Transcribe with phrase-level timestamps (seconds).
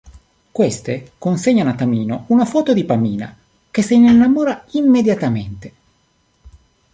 [0.55, 3.37] Queste consegnano a Tamino una foto di Pamina,
[3.69, 5.73] che se ne innamora immediatamente.